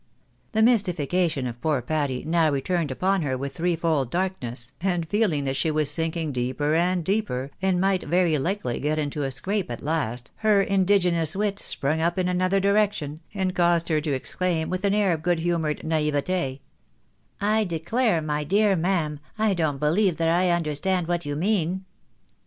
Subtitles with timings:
[0.53, 5.55] The mystification of poor Patty now returned upon her with threefold darkness, and feeling that
[5.55, 9.83] she was sinking deeper and deeper, and might very likely get into a scrape at
[9.83, 14.71] last, her indige nous wit sprung up in another direction, and caused her to exclaim
[14.71, 16.61] with an air of goodhumoured naivete
[17.59, 21.85] —"I declare, my dear ma'am, I don't believe that I understand what you mean.''